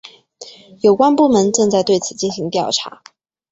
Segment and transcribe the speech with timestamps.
[0.81, 3.03] 有关部门正在对此进行调查。